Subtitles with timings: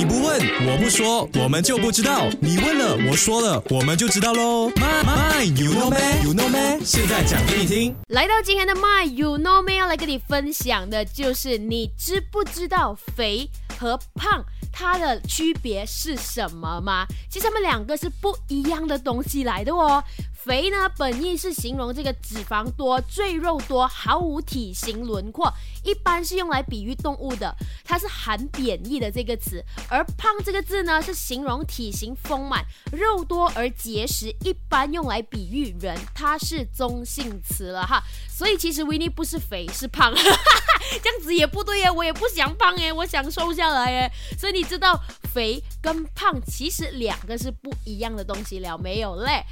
[0.00, 2.26] 你不问，我不说，我们就不知道。
[2.40, 4.70] 你问了，我说了，我们就知道喽。
[4.70, 7.94] My my you know me you know me，现在讲给你听。
[8.08, 14.42] 来到今天的 My You Know Me，要来跟你分享的就是你知不知道肥和胖
[14.72, 17.04] 它的区别是什么吗？
[17.28, 20.02] 其实它们两个是不一样的东西来的哦。
[20.42, 25.52] 肥呢，本意是形容这个脂肪多、赘肉多、毫无体型轮廓，
[25.84, 29.62] 一般是用来比喻动物的，它是含贬义的这个词。
[29.88, 38.02] 而胖这个字呢，是形容体型丰满、肉多而结实，一般用来比喻人，它是中性词了哈。
[38.28, 44.12] 所以其实维尼不是肥，是胖， 这样子也不对呀，我也不想胖哎，我想瘦下来哎。
[44.38, 44.98] 所以你知道
[45.34, 49.44] 肥跟胖其实两个是不一样的东西了没有嘞？